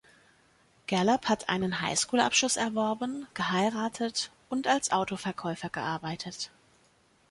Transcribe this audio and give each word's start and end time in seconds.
Galab 0.87 1.29
hat 1.29 1.47
einen 1.47 1.79
Highschool-Abschluss 1.81 2.57
erworben, 2.57 3.27
geheiratet 3.35 4.31
und 4.49 4.65
als 4.65 4.91
Autoverkäufer 4.91 5.69
gearbeitet. 5.69 6.49